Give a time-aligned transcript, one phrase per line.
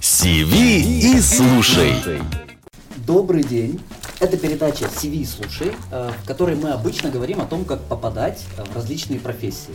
[0.00, 1.94] Сиви и слушай.
[3.06, 3.80] Добрый день.
[4.20, 8.64] Это передача CV «Слушай», э, в которой мы обычно говорим о том, как попадать э,
[8.64, 9.74] в различные профессии.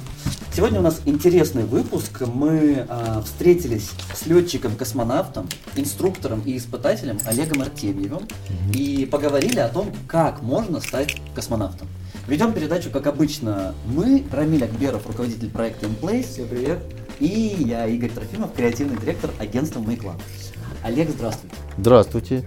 [0.55, 2.21] Сегодня у нас интересный выпуск.
[2.21, 8.27] Мы э, встретились с летчиком-космонавтом, инструктором и испытателем Олегом Артемьевым
[8.71, 11.87] и поговорили о том, как можно стать космонавтом.
[12.27, 16.79] Ведем передачу, как обычно, мы, Рамиль Акберов, руководитель проекта InPlace, всем привет,
[17.19, 20.19] и я, Игорь Трофимов, креативный директор агентства MakeLab.
[20.83, 21.55] Олег, здравствуйте.
[21.77, 22.43] Здравствуйте.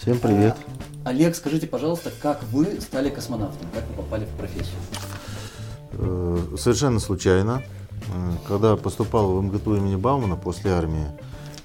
[0.00, 0.56] Всем привет.
[1.04, 4.76] Олег, скажите, пожалуйста, как вы стали космонавтом, как вы попали в профессию?
[5.92, 7.62] Э, Совершенно случайно.
[8.12, 11.06] Э, Когда поступал в МГТУ имени Баумана после армии,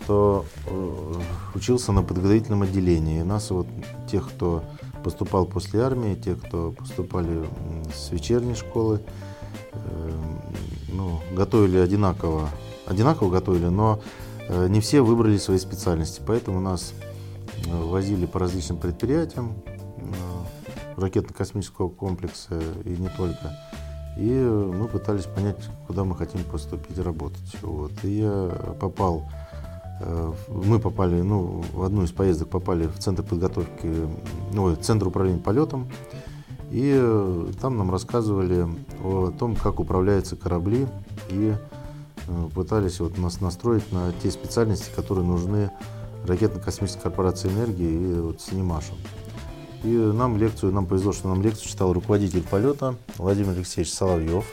[0.06, 1.14] то э,
[1.56, 3.20] учился на подготовительном отделении.
[3.22, 3.68] И нас вот
[4.10, 4.64] тех, кто
[5.08, 7.48] поступал после армии, те, кто поступали
[7.96, 9.00] с вечерней школы,
[9.72, 10.12] э,
[10.92, 12.50] ну, готовили одинаково,
[12.86, 14.02] одинаково готовили, но
[14.50, 16.94] э, не все выбрали свои специальности, поэтому нас
[17.66, 19.54] э, возили по различным предприятиям
[20.98, 23.58] ракетно-космического комплекса и не только.
[24.18, 27.56] И мы пытались понять, куда мы хотим поступить работать.
[27.62, 27.94] Вот.
[28.04, 29.30] И я попал,
[30.48, 33.92] мы попали, ну, в одну из поездок попали в центр подготовки,
[34.54, 35.90] ну, в центр управления полетом.
[36.70, 38.68] И э, там нам рассказывали
[39.04, 40.86] о том, как управляются корабли,
[41.30, 41.56] и
[42.28, 45.72] э, пытались вот нас настроить на те специальности, которые нужны
[46.26, 48.94] ракетно-космической корпорации энергии и вот Синемашу.
[49.84, 54.46] И нам лекцию, нам повезло, что нам лекцию читал руководитель полета Владимир Алексеевич Соловьев.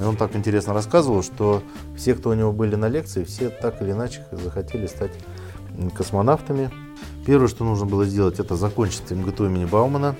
[0.00, 1.62] И он так интересно рассказывал, что
[1.94, 5.12] все, кто у него были на лекции, все так или иначе захотели стать
[5.94, 6.70] космонавтами.
[7.26, 10.16] Первое, что нужно было сделать, это закончить МГТУ имени Баумана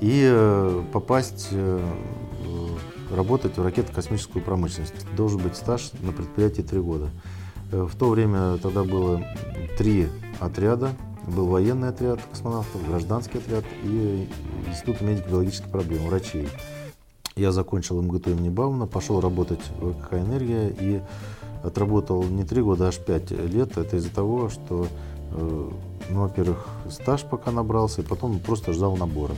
[0.00, 1.80] и э, попасть э,
[3.14, 4.94] работать в ракетно-космическую промышленность.
[5.14, 7.10] Должен быть стаж на предприятии три года.
[7.72, 9.22] Э, В то время тогда было
[9.76, 10.08] три
[10.40, 10.92] отряда.
[11.26, 14.26] Был военный отряд космонавтов, гражданский отряд и
[14.68, 16.48] Институт медико-биологических проблем, врачей.
[17.36, 21.00] Я закончил МГТУ имени Баумана, пошел работать в ВКХ «Энергия» и
[21.62, 23.76] отработал не три года, а аж пять лет.
[23.78, 24.86] Это из-за того, что,
[25.32, 25.70] э,
[26.10, 29.34] ну, во-первых, стаж пока набрался, и потом просто ждал набора.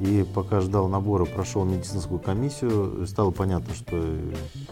[0.00, 3.96] И пока ждал набора, прошел медицинскую комиссию, стало понятно, что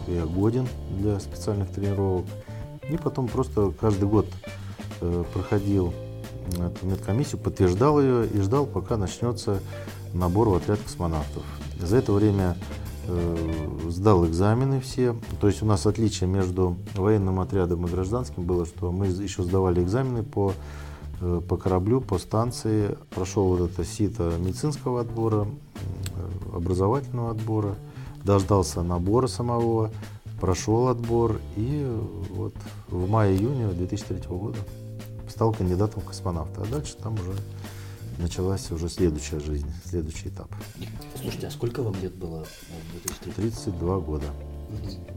[0.07, 2.25] я годен для специальных тренировок.
[2.89, 4.27] И потом просто каждый год
[5.01, 5.93] э, проходил
[6.53, 9.59] эту медкомиссию, подтверждал ее и ждал, пока начнется
[10.13, 11.43] набор в отряд космонавтов.
[11.79, 12.57] За это время
[13.07, 15.15] э, сдал экзамены все.
[15.39, 19.83] То есть у нас отличие между военным отрядом и гражданским было, что мы еще сдавали
[19.83, 20.53] экзамены по,
[21.21, 22.97] э, по кораблю, по станции.
[23.11, 27.75] Прошел вот это сито медицинского отбора, э, образовательного отбора,
[28.23, 29.91] дождался набора самого,
[30.39, 31.85] прошел отбор и
[32.31, 32.53] вот
[32.89, 34.57] в мае-июне 2003 года
[35.29, 36.61] стал кандидатом в космонавта.
[36.61, 37.33] А дальше там уже
[38.17, 40.49] началась уже следующая жизнь, следующий этап.
[41.21, 43.33] Слушайте, а сколько вам лет было в 2003?
[43.33, 44.25] 32 года.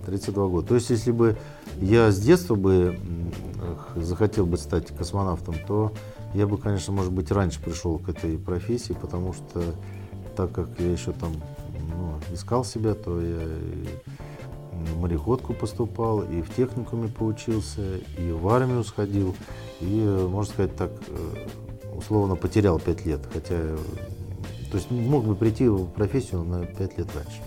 [0.06, 0.66] 32 года.
[0.66, 1.36] То есть, если бы
[1.80, 2.98] я с детства бы
[3.96, 5.92] захотел бы стать космонавтом, то
[6.34, 9.62] я бы, конечно, может быть, раньше пришел к этой профессии, потому что
[10.36, 11.32] так как я еще там
[11.90, 13.86] ну, искал себя, то я и
[14.92, 19.34] в мореходку поступал, и в техникуме поучился, и в армию сходил,
[19.80, 21.48] и, э, можно сказать так, э,
[21.98, 23.56] условно потерял 5 лет, хотя,
[24.70, 27.40] то есть мог бы прийти в профессию на 5 лет раньше.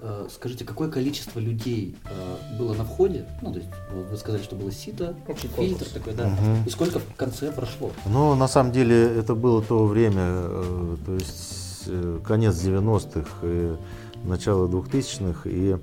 [0.00, 3.26] Э, Скажите, какое количество людей э, было на входе?
[3.42, 3.70] Ну, то есть,
[4.10, 5.90] вы сказали, что было сито, Общий фильтр конкурс.
[5.90, 6.28] такой, да.
[6.28, 6.64] Мгм.
[6.66, 7.92] И сколько в конце прошло?
[8.06, 11.88] Но на самом деле это было то время, э, то есть
[12.24, 13.76] конец 90-х, и
[14.24, 15.76] начало 2000-х, и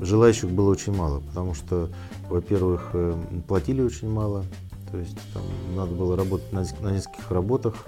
[0.00, 1.88] желающих было очень мало, потому что,
[2.28, 2.94] во-первых,
[3.48, 4.44] платили очень мало,
[4.90, 5.42] то есть там
[5.74, 7.86] надо было работать на, на нескольких работах,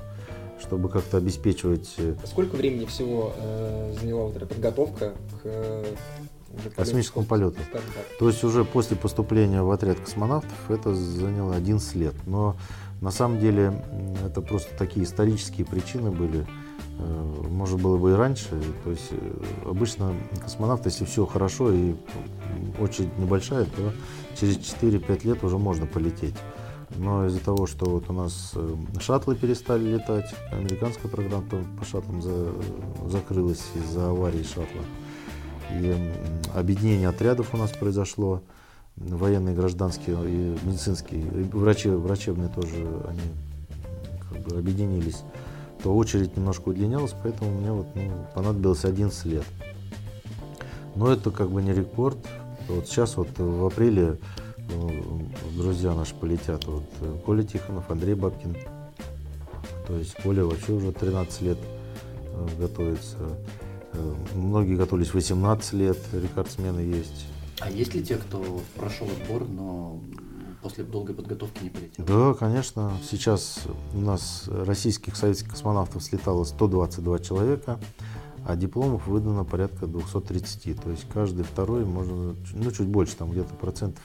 [0.61, 5.95] чтобы как-то обеспечивать э, Сколько времени всего э, заняла вот эта подготовка к э?
[6.77, 7.57] Космическому полету.
[8.19, 12.15] То есть уже после поступления в отряд космонавтов это заняло 11 лет.
[12.27, 12.57] Но
[13.01, 13.83] на самом деле
[14.25, 16.47] это просто такие исторические причины были.
[16.99, 18.49] Э, Может было бы и раньше.
[18.85, 21.95] То есть э, обычно космонавт, если все хорошо и
[22.79, 23.93] очередь небольшая, то
[24.39, 26.37] через 4-5 лет уже можно полететь.
[26.97, 31.45] Но из-за того, что вот у нас э, шаттлы перестали летать, американская программа
[31.79, 32.53] по шаттлам за-
[33.09, 34.83] закрылась из-за аварии шаттла.
[35.71, 35.97] И
[36.55, 38.43] объединение отрядов у нас произошло,
[38.97, 42.77] военные, гражданские и медицинские, и врачи, врачебные тоже,
[43.09, 43.21] они
[44.31, 45.23] как бы объединились,
[45.83, 49.45] то очередь немножко удлинялась, поэтому мне вот, ну, понадобилось 11 лет.
[50.95, 52.19] Но это как бы не рекорд.
[52.69, 54.17] Вот сейчас вот в апреле э,
[55.57, 56.65] друзья наши полетят.
[56.67, 58.57] Вот э, Коля Тихонов, Андрей Бабкин.
[59.87, 61.59] То есть Коля вообще уже 13 лет
[62.33, 63.19] э, готовится.
[63.93, 67.27] Э, Многие готовились 18 лет, рекордсмены есть.
[67.61, 70.01] А есть ли те, кто прошел отбор, но
[70.63, 72.05] после долгой подготовки не полетел?
[72.05, 72.93] Да, конечно.
[73.09, 73.61] Сейчас
[73.95, 77.79] у нас российских советских космонавтов слетало 122 человека,
[78.47, 80.81] а дипломов выдано порядка 230.
[80.83, 84.03] То есть каждый второй, можно, ну чуть больше, там где-то процентов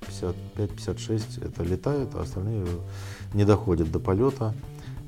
[0.57, 2.66] 55-56 это летают, а остальные
[3.34, 4.54] не доходят до полета.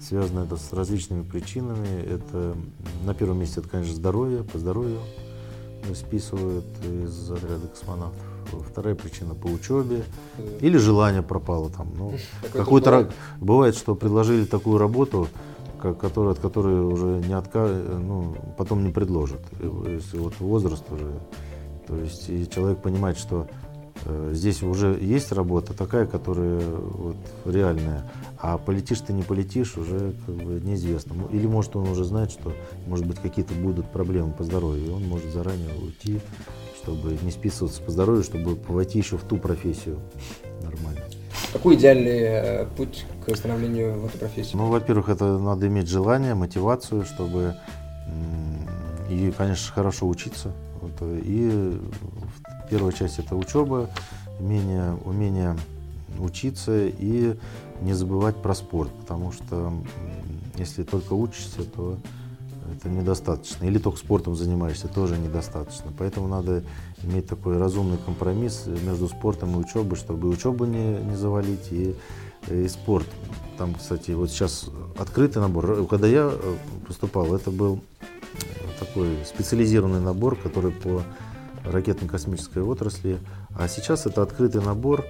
[0.01, 2.01] Связано это с различными причинами.
[2.03, 2.55] Это
[3.05, 4.99] на первом месте это, конечно, здоровье, по здоровью
[5.93, 8.21] списывают из отряда космонавтов.
[8.67, 10.03] Вторая причина по учебе.
[10.61, 11.93] Или желание пропало там.
[11.95, 12.13] Ну,
[12.53, 15.27] ра- бывает, что предложили такую работу,
[15.79, 17.67] которая, от которой уже не отка...
[17.67, 19.41] ну, потом не предложат.
[19.87, 21.19] Если вот возраст уже.
[21.87, 23.47] То есть и человек понимает, что
[24.05, 30.13] э, здесь уже есть работа такая, которая вот, реальная, а полетишь ты не полетишь, уже
[30.25, 31.15] как бы неизвестно.
[31.31, 32.53] Или может он уже знает, что
[32.85, 36.19] может быть какие-то будут проблемы по здоровью, и он может заранее уйти,
[36.83, 39.99] чтобы не списываться по здоровью, чтобы войти еще в ту профессию
[40.61, 41.08] нормально.
[41.53, 44.55] Какой идеальный э, путь к становлению в этой профессии?
[44.55, 47.55] Ну, во-первых, это надо иметь желание, мотивацию, чтобы
[49.09, 50.51] и, конечно, хорошо учиться.
[50.81, 51.79] Вот, э, и
[52.69, 53.89] первая часть это учеба,
[54.39, 55.57] умение, умение
[56.19, 57.35] учиться и
[57.81, 59.73] не забывать про спорт, потому что
[60.57, 61.97] если только учишься, то
[62.75, 63.65] это недостаточно.
[63.65, 65.91] Или только спортом занимаешься, тоже недостаточно.
[65.97, 66.63] Поэтому надо
[67.03, 71.95] иметь такой разумный компромисс между спортом и учебой, чтобы и учебу не, не завалить, и,
[72.49, 73.07] и спорт.
[73.57, 75.85] Там, кстати, вот сейчас открытый набор.
[75.87, 76.55] Когда я э,
[76.87, 77.81] поступал, это был
[78.79, 81.03] такой специализированный набор, который по
[81.65, 83.19] ракетно-космической отрасли.
[83.55, 85.05] А сейчас это открытый набор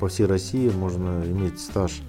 [0.00, 0.68] по всей России.
[0.68, 2.02] Можно иметь стаж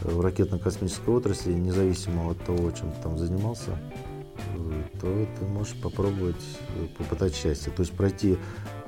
[0.00, 3.70] в ракетно-космической отрасли, независимо от того, чем ты там занимался,
[5.00, 6.42] то ты можешь попробовать
[6.76, 7.72] э, попытать счастье.
[7.72, 8.36] То есть пройти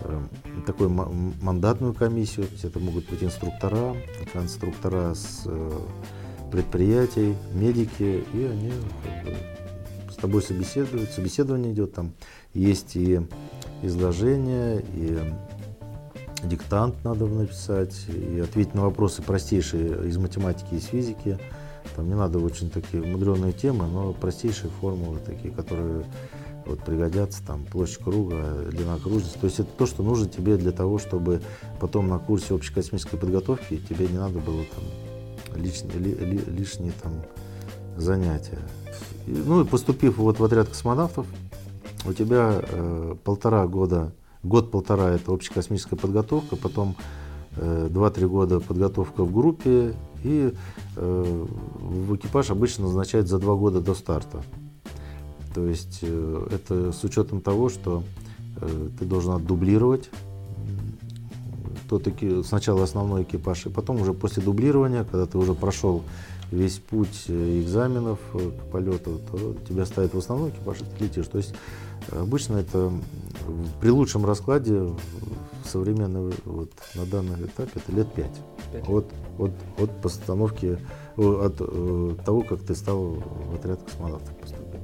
[0.00, 0.22] э,
[0.66, 3.96] такую мандатную комиссию, это могут быть инструктора,
[4.32, 5.80] конструктора с э,
[6.50, 8.72] предприятий, медики, и они
[9.04, 9.36] как бы,
[10.12, 12.12] с тобой собеседуют, собеседование идет, там
[12.54, 13.20] есть и
[13.82, 15.18] изложение, и
[16.44, 21.38] диктант надо написать, и ответить на вопросы простейшие из математики и из физики.
[21.94, 26.04] Там не надо очень такие мудреные темы, но простейшие формулы такие, которые
[26.66, 29.38] вот пригодятся, там площадь круга, длина окружности.
[29.38, 31.40] То есть это то, что нужно тебе для того, чтобы
[31.80, 36.92] потом на курсе общей космической подготовки тебе не надо было там лишние, ли- ли- лишние
[37.02, 37.12] там
[37.96, 38.58] занятия.
[39.26, 41.26] Ну и поступив вот в отряд космонавтов,
[42.04, 44.12] у тебя э, полтора года,
[44.42, 46.96] год-полтора это общекосмическая подготовка, потом
[47.56, 49.94] э, 2-3 года подготовка в группе,
[50.26, 50.52] и
[50.96, 51.46] э,
[51.78, 54.42] в экипаж обычно назначают за 2 года до старта.
[55.54, 58.02] То есть э, это с учетом того, что
[58.60, 60.10] э, ты должен отдублировать
[61.88, 62.08] тот
[62.44, 66.02] сначала основной экипаж, и потом уже после дублирования, когда ты уже прошел
[66.50, 71.04] весь путь э, экзаменов э, к полету, то тебя ставят в основной экипаж, и ты
[71.04, 71.26] летишь.
[71.26, 71.54] То есть
[72.10, 72.92] э, обычно это
[73.80, 74.96] при лучшем раскладе в
[76.44, 78.30] вот, на данном этапе это лет 5.
[78.72, 78.88] Пять.
[78.88, 79.06] От,
[79.38, 80.78] от, от постановки,
[81.16, 84.80] от э, того, как ты стал в отряд космонавтов поступил.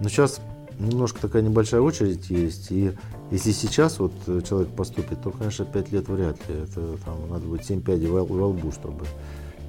[0.00, 0.40] Но сейчас
[0.78, 2.92] немножко такая небольшая очередь есть, и
[3.30, 6.56] если сейчас вот э, человек поступит, то, конечно, 5 лет вряд ли.
[6.56, 9.04] Это там надо будет 7 пядей во, во лбу, чтобы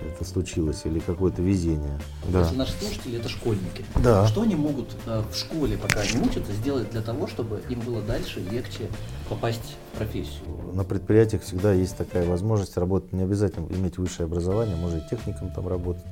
[0.05, 2.00] это случилось, или какое-то везение.
[2.31, 2.41] Да.
[2.41, 4.27] Если наши слушатели это школьники, Да.
[4.27, 8.01] что они могут э, в школе, пока они учатся, сделать для того, чтобы им было
[8.01, 8.88] дальше легче
[9.29, 10.43] попасть в профессию?
[10.74, 13.13] На предприятиях всегда есть такая возможность работать.
[13.13, 16.05] Не обязательно иметь высшее образование, можно и техником там работать.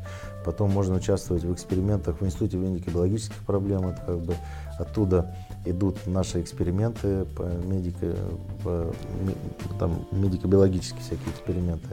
[0.46, 3.88] Потом можно участвовать в экспериментах в Институте медико-биологических проблем.
[3.88, 4.36] Это как бы
[4.78, 8.16] оттуда идут наши эксперименты по, медико,
[8.64, 8.94] по
[9.80, 11.88] там, медико-биологические всякие эксперименты.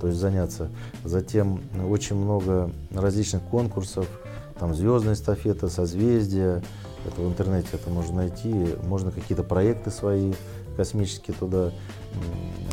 [0.00, 0.70] То есть заняться.
[1.04, 4.06] Затем очень много различных конкурсов,
[4.58, 6.62] там звездная эстафета, созвездия.
[7.06, 8.76] Это в интернете это можно найти.
[8.84, 10.32] Можно какие-то проекты свои
[10.76, 11.72] космические туда.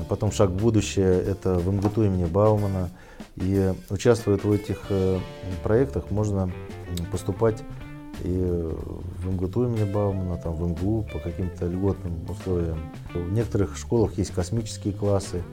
[0.10, 2.90] Потом шаг в будущее, это в МГТУ имени Баумана.
[3.36, 5.20] И участвуя в этих э,
[5.64, 6.52] проектах, можно
[7.12, 7.64] поступать
[8.24, 8.72] и
[9.20, 12.80] в МГТУ имени Баумана, там, в МГУ по каким-то льготным условиям.
[13.14, 15.44] В некоторых школах есть космические классы,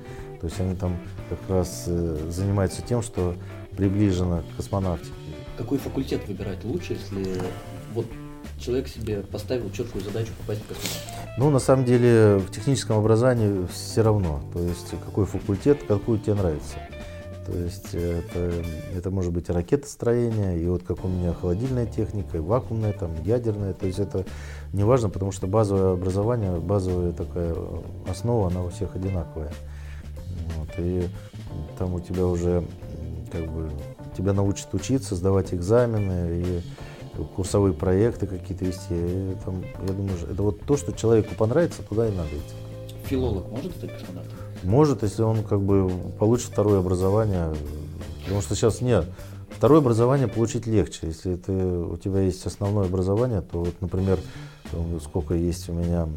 [0.44, 0.98] то есть они там
[1.30, 3.34] как раз э, занимаются тем, что
[3.78, 5.10] приближено к космонавтике.
[5.56, 7.40] Какой факультет выбирать лучше, если
[7.94, 8.04] вот
[8.58, 11.38] человек себе поставил четкую задачу попасть в космонавт?
[11.38, 14.42] Ну, на самом деле, в техническом образовании все равно.
[14.52, 16.76] То есть, какой факультет, какой тебе нравится.
[17.46, 18.52] То есть, это,
[18.94, 23.12] это может быть и ракетостроение, и вот как у меня холодильная техника, и вакуумная, там,
[23.24, 23.72] ядерная.
[23.72, 24.26] То есть, это
[24.74, 27.56] не важно, потому что базовое образование, базовая такая
[28.10, 29.50] основа, она у всех одинаковая.
[30.58, 31.08] Вот, и
[31.78, 32.64] там у тебя уже
[33.30, 33.70] как бы
[34.16, 36.60] тебя научат учиться, сдавать экзамены и
[37.36, 38.94] курсовые проекты какие-то вести.
[38.94, 42.54] И, там, я думаю, это вот то, что человеку понравится, туда и надо идти.
[43.06, 44.32] Филолог может стать космонавтом?
[44.62, 47.54] Может, если он как бы получит второе образование,
[48.24, 49.06] потому что сейчас нет.
[49.50, 51.08] Второе образование получить легче.
[51.08, 54.18] Если ты, у тебя есть основное образование, то вот, например,
[55.00, 56.08] сколько есть у меня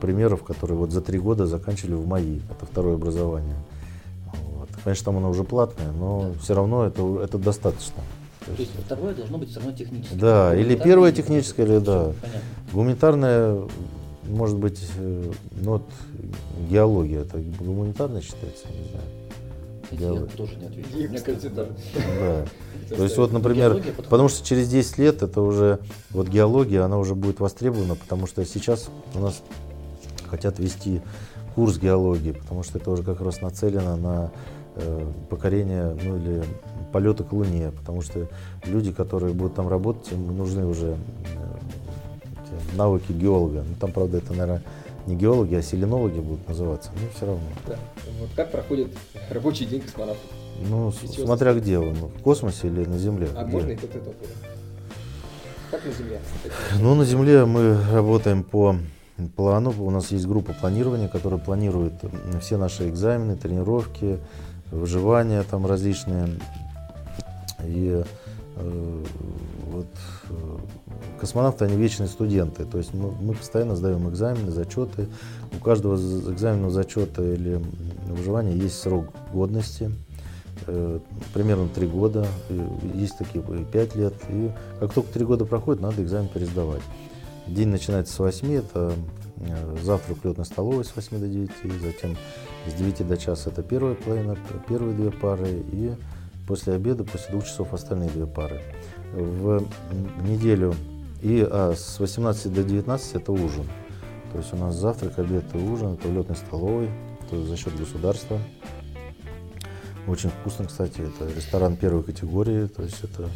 [0.00, 2.40] примеров, которые вот за три года заканчивали в МАИ.
[2.50, 3.56] Это второе образование.
[4.32, 4.68] Вот.
[4.82, 8.02] Конечно, там оно уже платное, но все равно это, это достаточно.
[8.46, 10.16] То есть второе должно быть все равно техническое.
[10.16, 12.12] Да, или первое техническое, или да.
[12.20, 12.40] Понятно.
[12.72, 13.62] Гуманитарное,
[14.28, 15.82] может быть, э, ну вот
[16.68, 19.04] геология, это гуманитарное считается, не знаю.
[19.92, 20.98] Я тоже не ответил.
[20.98, 21.66] И, Мне кажется, Да.
[22.96, 25.78] То есть вот, например, Геология потому что через 10 лет это уже,
[26.10, 29.42] вот геология, она уже будет востребована, потому что сейчас у нас
[30.28, 31.00] хотят вести
[31.54, 34.32] курс геологии, потому что это уже как раз нацелено на
[34.76, 36.42] э, покорение, ну или
[36.92, 38.28] полеты к Луне, потому что
[38.64, 43.64] люди, которые будут там работать, им нужны уже э, навыки геолога.
[43.68, 44.62] Ну там, правда, это, наверное,
[45.06, 47.42] не геологи, а селенологи будут называться, но все равно.
[47.66, 47.76] Да.
[48.20, 48.88] Вот как проходит
[49.30, 50.20] рабочий день космонавта?
[50.68, 53.28] Ну, И с- чего смотря где он, в космосе или на Земле.
[53.34, 53.52] А Где?
[53.52, 54.14] можно и тот, и тот?
[55.70, 56.20] Как на Земле?
[56.80, 58.76] Ну, на Земле мы работаем по
[59.36, 59.72] плану.
[59.78, 61.94] У нас есть группа планирования, которая планирует
[62.40, 64.18] все наши экзамены, тренировки,
[64.70, 66.28] выживания там различные.
[67.64, 68.02] И
[68.56, 69.04] э,
[69.70, 69.86] вот
[70.28, 70.58] э,
[71.20, 72.64] космонавты, они вечные студенты.
[72.64, 75.08] То есть мы, мы постоянно сдаем экзамены, зачеты.
[75.52, 77.62] У каждого экзамена, зачета или
[78.06, 79.90] выживания есть срок годности.
[80.66, 80.98] Э,
[81.32, 82.26] примерно три года.
[82.94, 84.14] Есть такие пять лет.
[84.28, 86.82] И как только три года проходит, надо экзамен пересдавать.
[87.46, 88.92] День начинается с 8, это
[89.38, 91.50] э, завтрак летной столовой с 8 до 9,
[91.82, 92.16] затем
[92.68, 94.36] с 9 до часа это первая половина,
[94.68, 95.94] первые две пары, и
[96.46, 98.60] после обеда, после двух часов остальные две пары.
[99.12, 99.64] В
[100.22, 100.74] неделю
[101.22, 103.66] и а, с 18 до 19 это ужин.
[104.32, 106.88] То есть у нас завтрак, обед и ужин, это в летной столовой,
[107.28, 108.38] то есть за счет государства.
[110.06, 113.28] Очень вкусно, кстати, это ресторан первой категории, то есть это,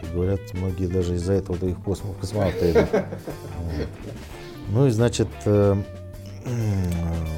[0.00, 2.88] как говорят, многие даже из-за этого и в космос, в космонавты идут.
[4.70, 5.76] Ну и, значит, э,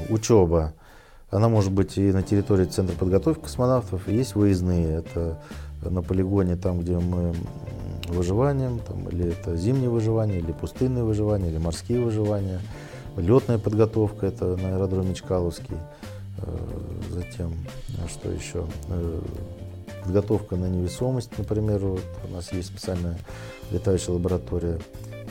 [0.08, 0.72] учеба.
[1.30, 4.96] Она может быть и на территории Центра подготовки космонавтов, есть выездные.
[4.96, 5.40] Это
[5.88, 7.34] на полигоне, там, где мы
[8.08, 12.60] выживанием, там, или это зимнее выживание, или пустынное выживание, или морские выживания.
[13.16, 15.76] Летная подготовка, это на аэродроме Чкаловский.
[16.38, 16.56] Э,
[17.10, 17.52] Затем,
[18.04, 18.66] а что еще?
[18.88, 19.20] Э,
[20.02, 23.18] Подготовка на невесомость, например, вот у нас есть специальная
[23.70, 24.78] летающая лаборатория.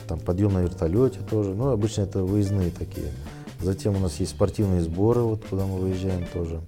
[0.07, 1.55] Там подъем на вертолете тоже.
[1.55, 3.11] Ну, обычно это выездные такие.
[3.59, 6.61] Затем у нас есть спортивные сборы, вот куда мы выезжаем тоже.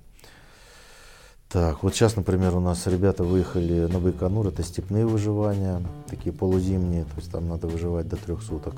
[1.51, 7.03] Так, вот сейчас, например, у нас ребята выехали на Байконур, это степные выживания, такие полузимние,
[7.03, 8.75] то есть там надо выживать до трех суток.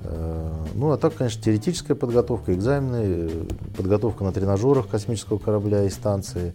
[0.00, 6.54] Э, Ну, а так, конечно, теоретическая подготовка, экзамены, подготовка на тренажерах космического корабля и станции,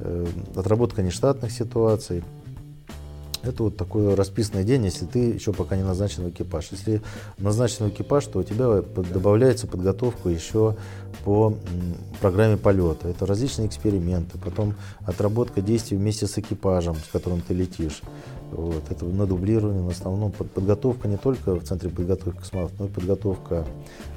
[0.00, 0.26] э,
[0.56, 2.24] отработка нештатных ситуаций.
[3.42, 6.68] Это вот такой расписанный день, если ты еще пока не назначен в экипаж.
[6.70, 7.02] Если
[7.38, 10.76] назначен в экипаж, то у тебя добавляется подготовка еще
[11.24, 11.54] по
[12.20, 13.08] программе полета.
[13.08, 18.00] Это различные эксперименты, потом отработка действий вместе с экипажем, с которым ты летишь.
[18.52, 18.90] Вот.
[18.90, 22.88] Это на дублировании, в основном под- подготовка не только в Центре подготовки космонавтов, но и
[22.88, 23.64] подготовка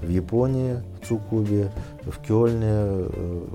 [0.01, 1.71] в Японии, в Цукубе,
[2.03, 3.45] в Кёльне, э,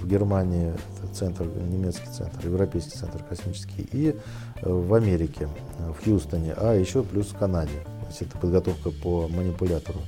[0.00, 6.04] в Германии, это центр, немецкий центр, европейский центр космический, и э, в Америке, э, в
[6.04, 7.70] Хьюстоне, а еще плюс в Канаде.
[8.00, 10.00] То есть это подготовка по манипулятору.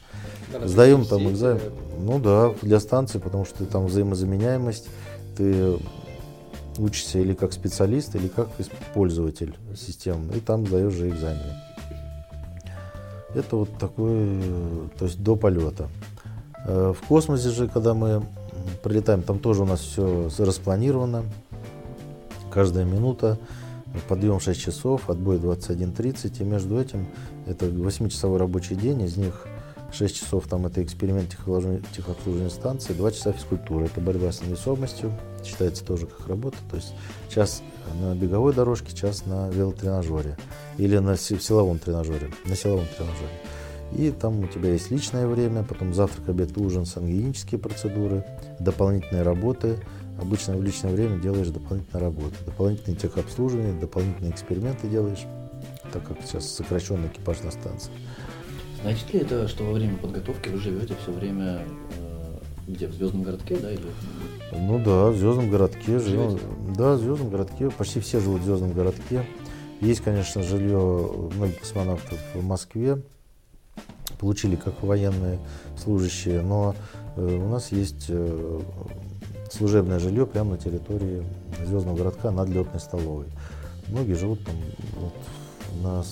[0.53, 1.61] Надо Сдаем там экзамен.
[1.99, 4.89] Ну да, для станции, потому что там взаимозаменяемость,
[5.37, 5.77] ты
[6.79, 8.49] учишься или как специалист, или как
[8.95, 11.55] пользователь системы, и там сдаешь же экзамены.
[13.35, 15.89] Это вот такой, э, то есть до полета.
[16.65, 18.25] Э, В космосе же, когда мы
[18.83, 21.25] прилетаем, там тоже у нас все распланировано.
[22.53, 23.39] Каждая минута,
[24.09, 27.07] подъем 6 часов, отбой 21.30, и между этим
[27.47, 29.47] это 8-часовой рабочий день, из них
[29.95, 33.85] 6 часов там это эксперимент техобслуживания, станции, 2 часа физкультура.
[33.85, 35.13] Это борьба с невесомостью,
[35.45, 36.57] считается тоже как работа.
[36.71, 36.95] То есть
[37.29, 37.63] час
[38.01, 40.37] на беговой дорожке, час на велотренажере
[40.79, 43.31] или на силовом тренажере, на силовом тренажере.
[43.93, 48.25] И там у тебя есть личное время, потом завтрак, обед, ужин, сангенические процедуры,
[48.59, 49.79] дополнительные работы.
[50.21, 55.25] Обычно в личное время делаешь дополнительные работы, дополнительные техобслуживания, дополнительные эксперименты делаешь,
[55.93, 57.93] так как сейчас сокращенный экипаж на станции.
[58.85, 61.63] Значит ли это, что во время подготовки вы живете все время
[61.99, 63.81] э, где, в Звездном городке, да, или
[64.53, 66.39] Ну да, в Звездном городке живем.
[66.77, 67.71] Да, в Звездном городке.
[67.71, 69.25] Почти все живут в Звездном городке.
[69.81, 73.01] Есть, конечно, жилье многих космонавтов в Москве.
[74.19, 75.39] Получили как военные
[75.83, 76.77] служащие, но
[77.17, 78.61] э, у нас есть э,
[79.51, 81.25] служебное жилье прямо на территории
[81.65, 83.29] Звездного городка над летной столовой.
[83.89, 84.57] Многие живут там
[85.01, 85.15] вот,
[85.83, 86.05] на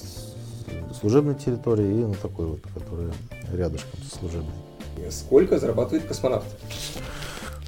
[0.98, 3.12] служебной территории и на такой вот, которая
[3.52, 4.52] рядышком со служебной.
[5.10, 6.46] Сколько зарабатывает космонавт?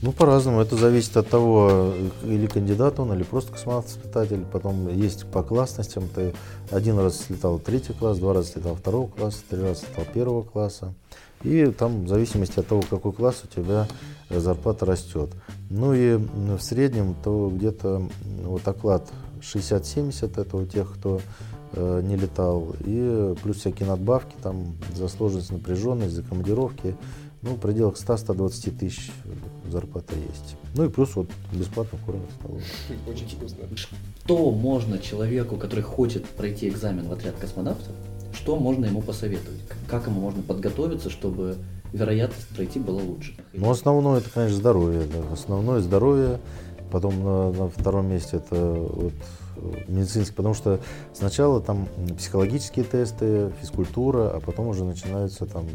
[0.02, 0.61] Ну, по-разному.
[0.61, 1.94] Это зависит от того,
[2.25, 4.44] или кандидат он, или просто космонавт-испытатель.
[4.52, 6.08] Потом есть по классностям.
[6.14, 6.34] Ты
[6.70, 10.92] один раз слетал третий класс, два раза слетал второго класса, три раза слетал первого класса.
[11.42, 13.88] И там в зависимости от того, какой класс у тебя
[14.28, 15.30] зарплата растет.
[15.70, 18.02] Ну и в среднем то где-то
[18.42, 21.20] вот оклад 60-70 это у тех, кто
[21.75, 22.75] э, не летал.
[22.85, 26.97] И плюс всякие надбавки там за сложность, напряженность, за командировки.
[27.43, 29.12] Ну, в пределах 100-120 тысяч
[29.71, 30.57] зарплата есть.
[30.75, 32.62] Ну и плюс вот бесплатно кормят в столовой.
[33.07, 33.59] Очень вкусно.
[33.76, 37.93] что можно человеку, который хочет пройти экзамен в отряд космонавтов,
[38.33, 39.61] что можно ему посоветовать?
[39.88, 41.57] Как ему можно подготовиться, чтобы
[41.93, 43.35] вероятность пройти была лучше?
[43.52, 45.02] Ну, основное это, конечно, здоровье.
[45.07, 45.33] да.
[45.33, 46.40] Основное здоровье.
[46.91, 49.12] Потом на, на втором месте это вот
[49.57, 50.81] э, медицинский, потому что
[51.12, 55.67] сначала там психологические тесты, физкультура, а потом уже начинаются там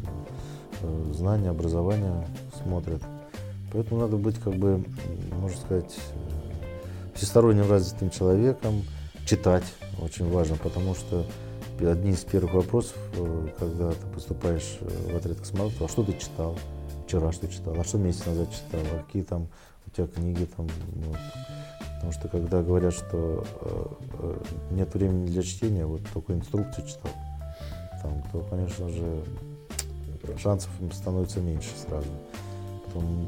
[0.82, 2.28] э, знания, образование
[2.62, 3.02] смотрят.
[3.74, 4.84] Поэтому надо быть, как бы,
[5.32, 8.84] можно сказать, э, всесторонне развитым человеком,
[9.26, 9.66] читать
[10.02, 11.26] очень важно, потому что
[11.80, 12.98] одни из первых вопросов,
[13.58, 16.58] когда ты поступаешь в отряд космонавтов, а что ты читал?
[17.06, 17.76] Вчера что читал?
[17.80, 18.82] А что месяц назад читал?
[18.94, 19.48] А какие там
[19.92, 20.68] у тебя книги там?
[20.96, 21.16] ну,
[21.96, 23.86] Потому что когда говорят, что э,
[24.20, 24.38] э,
[24.72, 27.12] нет времени для чтения, вот только инструкцию читал,
[28.02, 29.24] там, то, конечно же,
[30.38, 32.08] шансов становится меньше сразу.
[32.86, 33.28] Потом,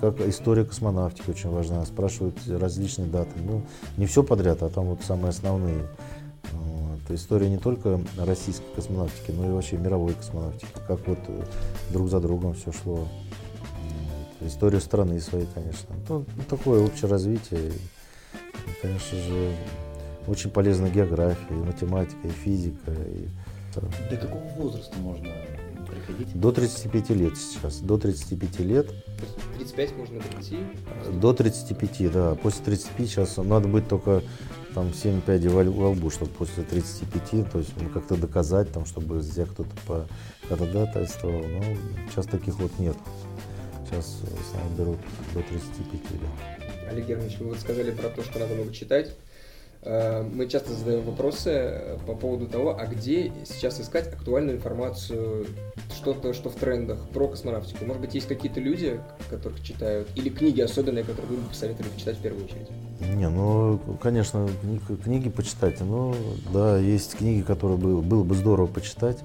[0.00, 1.84] как история космонавтики очень важна.
[1.86, 3.30] Спрашивают различные даты.
[3.36, 3.62] Ну,
[3.96, 5.86] не все подряд, а там вот самые основные.
[6.52, 7.10] Вот.
[7.10, 10.72] История не только российской космонавтики, но и вообще мировой космонавтики.
[10.88, 11.42] Как вот э,
[11.90, 13.06] друг за другом все шло.
[14.40, 15.88] Историю страны своей, конечно.
[16.08, 17.70] Ну, ну, такое общее развитие.
[17.70, 19.54] И, конечно же,
[20.26, 22.92] очень полезна география, и математика, и физика.
[22.92, 23.28] И...
[24.10, 25.28] До какого возраста можно
[25.88, 26.38] приходить?
[26.38, 27.80] До 35 лет сейчас.
[27.80, 28.90] До 35 лет.
[29.56, 30.58] 35 можно прийти.
[31.20, 32.34] До 35, да.
[32.36, 34.22] После 35 сейчас надо быть только
[34.74, 39.20] там 7 пядей во, лбу, чтобы после 35, то есть ну, как-то доказать, там, чтобы
[39.22, 40.06] тебя кто-то по
[40.48, 41.42] ходатайствовал.
[41.42, 41.62] Но
[42.08, 42.96] сейчас таких вот нет.
[43.88, 44.98] Сейчас в основном берут
[45.32, 46.20] до 35 лет.
[46.90, 49.14] Олег Германович, вы вот сказали про то, что надо много читать.
[49.82, 55.46] Э, Мы часто задаем вопросы э, по поводу того, а где сейчас искать актуальную информацию,
[55.94, 57.84] что-то, что в трендах про космонавтику.
[57.84, 62.16] Может быть, есть какие-то люди, которых читают, или книги особенные, которые вы бы посоветовали почитать
[62.16, 62.68] в первую очередь?
[63.00, 65.80] Не, ну, конечно, кни- книги почитать.
[65.80, 66.14] Ну,
[66.52, 69.18] да, есть книги, которые бы, было бы здорово почитать.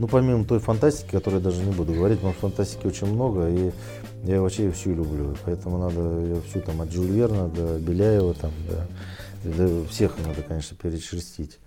[0.00, 3.70] Ну, помимо той фантастики, которую я даже не буду говорить, что фантастики очень много, и
[4.24, 5.36] я вообще ее всю люблю.
[5.44, 8.86] Поэтому надо всю там от Верна до Беляева, там, до,
[9.88, 11.58] всех надо, конечно, перечерстить.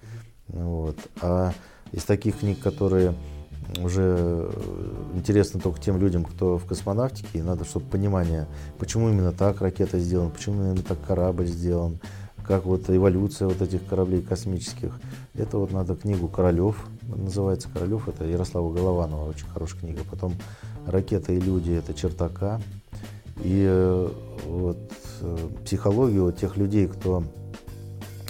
[0.48, 0.98] Вот.
[1.22, 1.54] А
[1.92, 3.16] из таких книг, которые
[3.82, 4.52] уже э,
[5.16, 10.00] интересны только тем людям, кто в космонавтике, и надо, чтобы понимание, почему именно так ракета
[10.00, 12.00] сделана, почему именно так корабль сделан,
[12.46, 15.00] как вот эволюция вот этих кораблей космических.
[15.34, 20.02] Это вот надо книгу Королев, называется Королев, это Ярослава Голованова, очень хорошая книга.
[20.10, 20.34] Потом
[20.86, 22.62] «Ракета и люди»— это Чертака.
[23.38, 24.10] И э,
[24.46, 24.78] вот
[25.22, 27.24] э, психологию тех людей, кто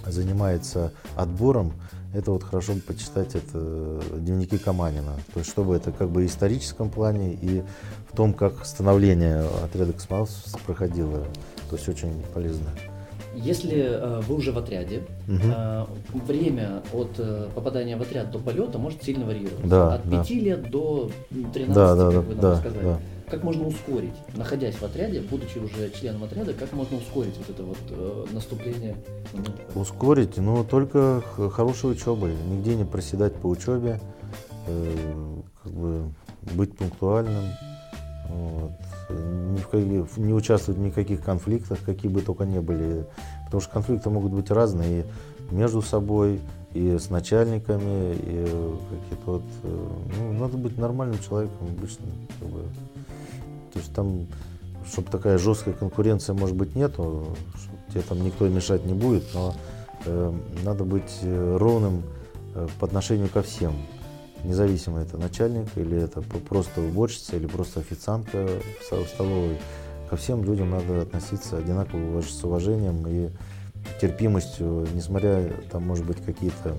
[0.08, 1.74] занимается отбором,
[2.14, 5.14] это вот хорошо бы почитать это э, дневники Каманина.
[5.34, 7.64] То есть, чтобы это как бы и в историческом плане и
[8.12, 11.24] в том, как становление отряда космонавтов проходило.
[11.70, 12.70] То есть очень полезно.
[13.36, 15.86] Если э, вы уже в отряде, э,
[16.28, 17.20] время от
[17.56, 19.66] попадания в отряд до полета может сильно варьироваться.
[19.68, 20.18] Да, от да.
[20.24, 22.84] 5 лет до м, 13, Да, да, как да, вы нам да, рассказали.
[22.84, 23.00] да.
[23.30, 27.64] Как можно ускорить, находясь в отряде, будучи уже членом отряда, как можно ускорить вот это
[27.64, 28.96] вот э, наступление?
[29.34, 32.34] ну, Ускорить, но только х- хорошей учебой.
[32.48, 34.00] Нигде не проседать по учебе.
[34.68, 36.04] Э, как бы
[36.54, 37.44] быть пунктуальным,
[38.30, 38.72] вот,
[39.10, 43.06] ни в каких, не участвовать в никаких конфликтах, какие бы только ни были.
[43.46, 45.06] Потому что конфликты могут быть разные
[45.52, 46.40] и между собой,
[46.74, 48.46] и с начальниками, и
[48.90, 49.44] какие-то вот...
[49.64, 49.88] Э,
[50.20, 52.06] ну, надо быть нормальным человеком обычно.
[52.40, 52.64] Как бы.
[53.74, 54.28] То есть там,
[54.88, 57.36] чтобы такая жесткая конкуренция, может быть, нету,
[57.90, 59.56] тебе там никто мешать не будет, но
[60.06, 60.34] э,
[60.64, 62.04] надо быть э, ровным
[62.56, 63.74] э, по отношению ко всем
[64.44, 68.48] независимо это начальник или это просто уборщица или просто официантка
[68.92, 69.58] в столовой,
[70.10, 73.30] ко всем людям надо относиться одинаково с уважением и
[74.02, 76.76] терпимостью, несмотря там может быть какие-то,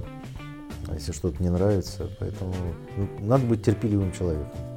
[0.93, 2.55] если что-то не нравится, поэтому
[2.97, 4.74] ну, надо быть терпеливым человеком.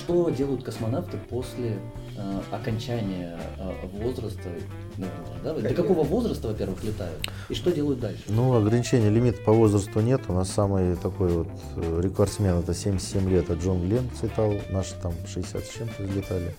[0.00, 1.78] Что делают космонавты после
[2.16, 4.48] э, окончания э, возраста?
[4.96, 5.06] Ну,
[5.44, 5.52] да?
[5.52, 7.28] До какого возраста, во-первых, летают?
[7.50, 8.22] И что делают дальше?
[8.28, 10.22] Ну, ограничения лимита по возрасту нет.
[10.28, 14.94] У нас самый такой вот э, рекордсмен это 77 лет, это Джон Глен летал, наши
[15.02, 16.54] там 60 с чем-то взлетали.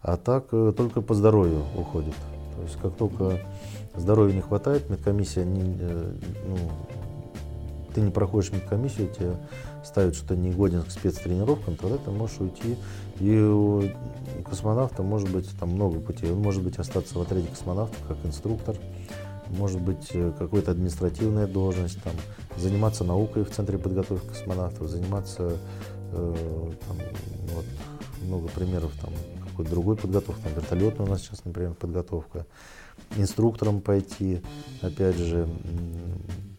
[0.00, 2.14] А так э, только по здоровью уходит.
[2.56, 3.38] То есть как только
[3.96, 6.12] здоровья не хватает, медкомиссия не, э,
[6.46, 6.56] ну,
[7.98, 9.36] ты не проходишь медкомиссию, тебе
[9.84, 12.76] ставят, что ты не годен к спецтренировкам, тогда ты можешь уйти.
[13.18, 13.82] И у
[14.48, 16.30] космонавта может быть там много путей.
[16.30, 18.76] Он может быть остаться в отряде космонавтов как инструктор,
[19.48, 22.12] может быть э, какая-то административная должность, там,
[22.56, 25.56] заниматься наукой в Центре подготовки космонавтов, заниматься,
[26.12, 26.34] э,
[26.86, 26.96] там,
[27.54, 27.64] вот,
[28.22, 29.10] много примеров, там,
[29.48, 32.46] какой-то другой подготовки, там, вертолетная у нас сейчас, например, подготовка,
[33.16, 34.40] инструктором пойти,
[34.82, 35.48] опять же,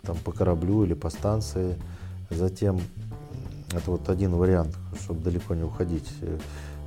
[0.01, 1.75] там, по кораблю или по станции,
[2.29, 2.79] затем
[3.71, 6.09] это вот один вариант, чтобы далеко не уходить.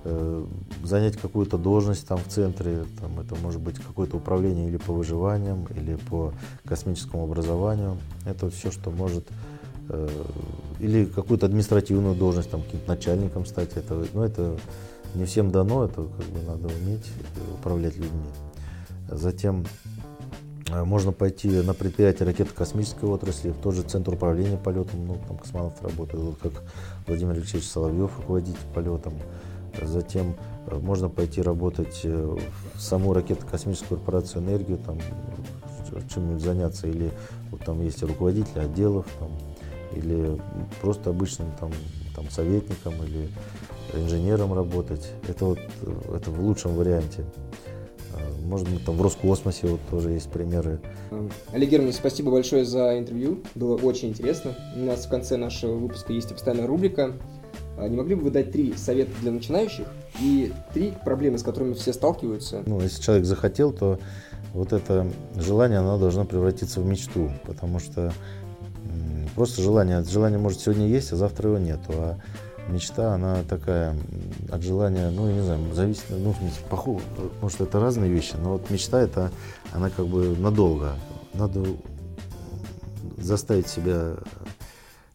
[0.04, 0.44] Э,
[0.82, 5.66] занять какую-то должность там в центре, там это может быть какое-то управление или по выживаниям,
[5.76, 6.32] или по
[6.64, 7.98] космическому образованию.
[8.24, 9.24] Это все, что может
[9.88, 10.08] э,
[10.80, 13.76] или какую-то административную должность, там, каким-то начальником стать.
[13.76, 14.56] Это, ну, это
[15.14, 17.06] не всем дано, это как бы надо уметь
[17.54, 18.26] управлять людьми.
[19.08, 20.01] Затем э,
[20.84, 25.82] можно пойти на предприятие ракетно-космической отрасли, в тот же центр управления полетом, ну, там космонавт
[25.82, 26.52] работает, вот как
[27.06, 29.14] Владимир Алексеевич Соловьев руководит полетом.
[29.82, 30.34] Затем
[30.66, 32.36] э, можно пойти работать э,
[32.74, 34.98] в саму ракетно-космическую корпорацию «Энергию», там
[36.12, 37.10] чем-нибудь заняться, или
[37.50, 39.30] вот там есть руководители отделов, там,
[39.94, 40.40] или
[40.80, 41.70] просто обычным там,
[42.14, 43.28] там советником или
[43.94, 45.12] инженером работать.
[45.28, 45.58] Это вот
[46.14, 47.24] это в лучшем варианте.
[48.14, 50.80] А, может быть, там в Роскосмосе вот тоже есть примеры.
[51.52, 53.42] Олег Германович, спасибо большое за интервью.
[53.54, 54.54] Было очень интересно.
[54.76, 57.12] У нас в конце нашего выпуска есть постоянная рубрика.
[57.78, 59.86] А, не могли бы вы дать три совета для начинающих
[60.20, 62.62] и три проблемы, с которыми все сталкиваются?
[62.66, 63.98] Ну, если человек захотел, то
[64.52, 68.12] вот это желание, оно должно превратиться в мечту, потому что
[69.34, 72.18] просто желание, желание может сегодня есть, а завтра его нету, а
[72.68, 73.96] мечта, она такая
[74.50, 76.34] от желания, ну, я не знаю, зависит, ну,
[76.70, 77.04] похоже,
[77.40, 79.30] может, это разные вещи, но вот мечта, это,
[79.72, 80.94] она как бы надолго.
[81.34, 81.64] Надо
[83.18, 84.16] заставить себя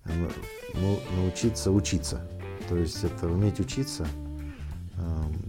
[0.05, 2.21] ну, научиться учиться.
[2.69, 4.05] То есть это уметь учиться.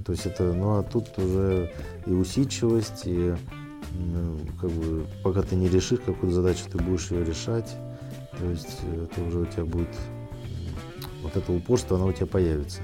[0.05, 1.73] То есть это, ну, а тут уже
[2.07, 3.35] и усидчивость, и
[4.61, 7.75] как бы, пока ты не решишь какую-то задачу, ты будешь ее решать.
[8.39, 9.89] То есть это уже у тебя будет
[11.29, 12.81] вот это упорство, оно у тебя появится.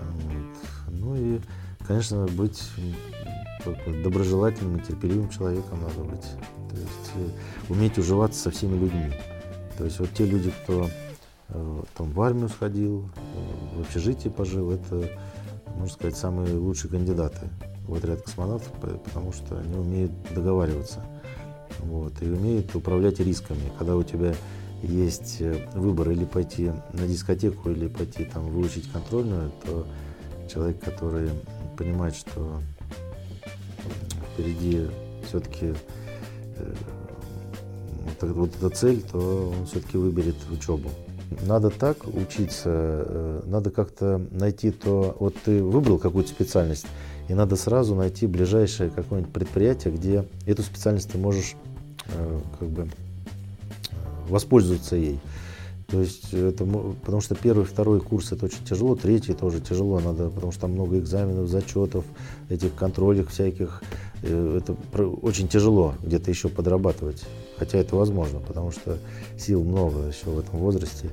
[0.00, 0.90] Вот.
[0.90, 1.40] Ну и,
[1.86, 2.62] конечно, быть
[4.02, 6.26] доброжелательным и терпеливым человеком надо быть.
[6.70, 9.12] То есть э, уметь уживаться со всеми людьми.
[9.78, 10.88] То есть вот те люди, кто
[11.48, 15.08] э, там в армию сходил, э, в общежитии пожил, это,
[15.76, 17.48] можно сказать, самые лучшие кандидаты
[17.86, 18.72] в отряд космонавтов,
[19.04, 21.04] потому что они умеют договариваться.
[21.80, 23.72] Вот, и умеют управлять рисками.
[23.78, 24.34] Когда у тебя
[24.82, 29.86] есть э, выбор или пойти на дискотеку, или пойти там выучить контрольную, то
[30.52, 31.30] человек, который
[31.76, 32.60] понимает, что
[34.34, 34.88] впереди
[35.28, 35.74] все-таки
[36.56, 36.74] э,
[38.20, 40.90] вот, эта цель, то он все-таки выберет учебу.
[41.46, 46.86] Надо так учиться, э, надо как-то найти то, вот ты выбрал какую-то специальность,
[47.28, 51.54] и надо сразу найти ближайшее какое-нибудь предприятие, где эту специальность ты можешь
[52.58, 52.90] как бы
[54.28, 55.18] воспользоваться ей.
[55.92, 60.30] То есть это, потому что первый, второй курс это очень тяжело, третий тоже тяжело, надо,
[60.30, 62.06] потому что там много экзаменов, зачетов,
[62.48, 63.82] этих контролей всяких.
[64.22, 67.22] Э, это очень тяжело где-то еще подрабатывать.
[67.58, 68.96] Хотя это возможно, потому что
[69.38, 71.10] сил много еще в этом возрасте.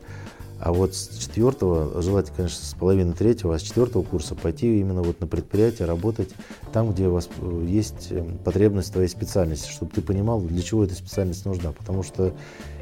[0.62, 5.02] А вот с четвертого, желательно, конечно, с половины третьего, а с четвертого курса пойти именно
[5.02, 6.30] вот на предприятие, работать
[6.74, 10.86] там, где у вас э, есть э, потребность твоей специальности, чтобы ты понимал, для чего
[10.86, 11.72] эта специальность нужна.
[11.72, 12.34] Потому что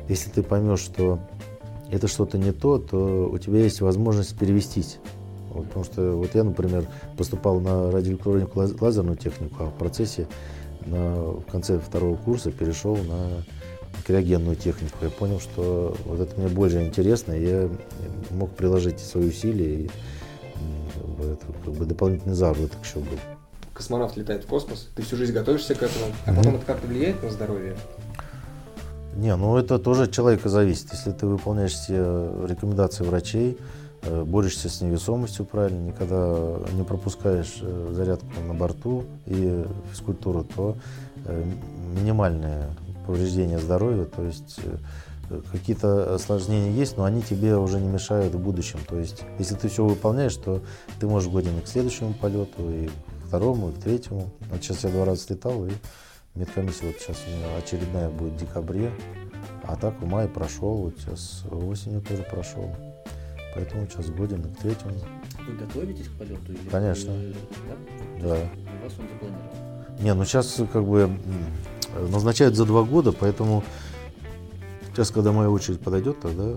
[0.10, 1.20] если ты поймешь, что
[1.92, 5.00] это что-то не то, то у тебя есть возможность перевестись
[5.54, 6.86] Вот, потому что вот я, например,
[7.18, 10.28] поступал на радиоэлектронику лаз- лазерную технику, а в процессе
[10.86, 13.44] на, в конце второго курса перешел на
[14.06, 14.98] криогенную технику.
[15.02, 17.70] Я понял, что вот это мне больше интересно, и я
[18.32, 19.90] мог приложить свои усилия, и
[20.94, 23.18] как бы это как бы дополнительный заработок еще был.
[23.74, 27.22] Космонавт летает в космос, ты всю жизнь готовишься к этому, а потом это как-то влияет
[27.22, 27.76] на здоровье?
[29.18, 30.92] Не, ну это тоже от человека зависит.
[30.92, 33.58] Если ты выполняешь все рекомендации врачей,
[34.04, 40.78] э, борешься с невесомостью правильно, никогда не пропускаешь э, зарядку на борту и физкультуру, то
[41.26, 41.44] э,
[41.96, 42.70] минимальное
[43.08, 44.60] повреждение здоровья, то есть
[45.32, 48.78] э, какие-то осложнения есть, но они тебе уже не мешают в будущем.
[48.88, 50.62] То есть, если ты все выполняешь, то
[51.00, 54.30] ты можешь годен и к следующему полету, и к второму, и к третьему.
[54.52, 55.72] Вот сейчас я два раза слетал, и
[56.38, 58.92] медкомиссия вот сейчас у меня очередная будет в декабре,
[59.64, 62.74] а так в мае прошел, вот сейчас осенью тоже прошел.
[63.56, 64.94] Поэтому сейчас годен и к третьему.
[65.48, 66.52] Вы готовитесь к полету?
[66.54, 67.12] Или Конечно.
[67.14, 67.34] вы-
[68.22, 68.28] да?
[68.28, 68.36] Да.
[68.36, 70.04] У вас он запланирован.
[70.04, 71.10] Не, ну сейчас как бы
[72.12, 73.64] назначают за два года, поэтому
[74.94, 76.56] сейчас, когда моя очередь подойдет, тогда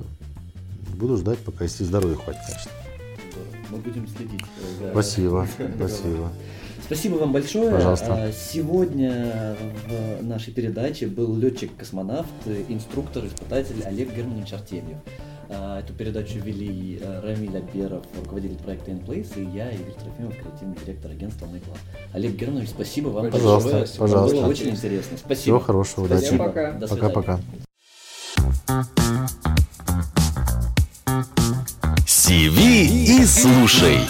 [0.95, 2.71] буду ждать, пока если здоровья хватит, конечно.
[3.71, 4.45] Мы будем следить.
[4.79, 6.31] за- Спасибо, спасибо.
[6.91, 7.71] Спасибо вам большое.
[7.71, 8.07] Пожалуйста.
[8.11, 12.27] А, Сегодня в нашей передаче был летчик-космонавт,
[12.69, 14.99] инструктор-испытатель Олег Германович Артемьев.
[15.51, 20.77] А, Эту передачу вели э, Рамиль Аберов, руководитель проекта InPlace, и я, Игорь Трофимов, креативный
[20.85, 21.75] директор агентства Майкла.
[22.13, 23.99] Олег Германович, спасибо вам Пожалуйста, большое.
[24.01, 24.37] пожалуйста.
[24.37, 25.17] Было очень интересно.
[25.17, 25.41] Спасибо.
[25.43, 26.25] Всего хорошего, удачи.
[26.25, 26.73] Всем пока.
[26.73, 27.15] До свидания.
[27.15, 27.41] Пока-пока.
[32.05, 34.01] Сиви и слушай.